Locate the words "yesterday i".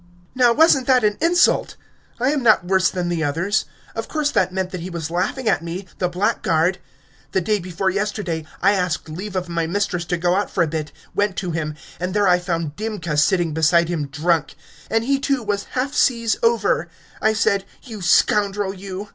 7.91-8.71